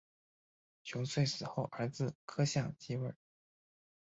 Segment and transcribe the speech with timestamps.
[0.81, 3.13] 熊遂死后儿子柯相继位。